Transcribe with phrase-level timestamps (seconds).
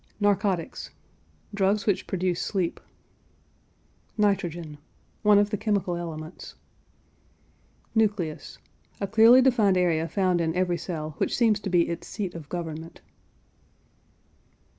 [0.19, 0.89] NARCOTICS.
[1.53, 2.79] Drugs which produce sleep.
[4.17, 4.79] NITROGEN.
[5.21, 6.55] One of the chemical elements.
[7.93, 8.57] NUCLEUS.
[8.99, 12.49] A clearly defined area found in every cell which seems to be its seat of
[12.49, 13.01] government.